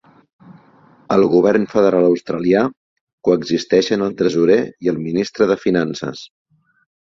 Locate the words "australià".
2.07-2.63